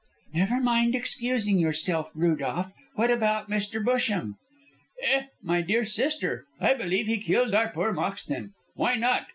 _""Never 0.35 0.59
mind 0.59 0.95
excusing 0.95 1.59
yourself, 1.59 2.09
Rudolph. 2.15 2.71
What 2.95 3.11
about 3.11 3.51
Mr. 3.51 3.85
Busham?" 3.85 4.33
"Eh, 5.03 5.25
my 5.43 5.61
dear 5.61 5.85
sister, 5.85 6.45
I 6.59 6.73
believe 6.73 7.05
he 7.05 7.19
killed 7.19 7.53
our 7.53 7.69
poor 7.69 7.93
Moxton! 7.93 8.53
Why 8.73 8.95
not? 8.95 9.27